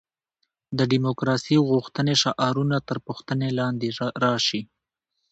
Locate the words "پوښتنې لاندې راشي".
3.05-4.61